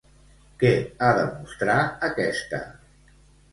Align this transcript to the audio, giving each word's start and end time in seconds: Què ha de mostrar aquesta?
Què 0.63 0.71
ha 1.01 1.11
de 1.19 1.27
mostrar 1.35 1.77
aquesta? 2.11 2.65